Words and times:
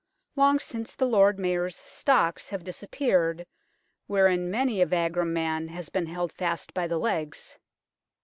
Long 0.35 0.57
since 0.57 0.95
the 0.95 1.05
Lord 1.05 1.37
Mayor's 1.37 1.75
stocks 1.75 2.49
have 2.49 2.63
disappeared, 2.63 3.45
wherein 4.07 4.49
many 4.49 4.81
a 4.81 4.87
vagrom 4.87 5.31
man 5.31 5.67
has 5.67 5.89
been 5.89 6.07
held 6.07 6.31
fast 6.31 6.73
by 6.73 6.87
the 6.87 6.97
legs. 6.97 7.59